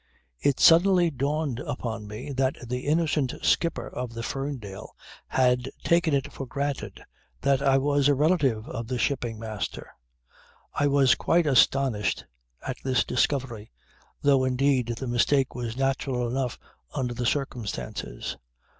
[0.39, 4.95] "It suddenly dawned upon me that the innocent skipper of the Ferndale
[5.27, 7.03] had taken it for granted
[7.41, 9.91] that I was a relative of the Shipping Master!
[10.73, 12.25] I was quite astonished
[12.65, 13.69] at this discovery,
[14.23, 16.57] though indeed the mistake was natural enough
[16.95, 18.37] under the circumstances.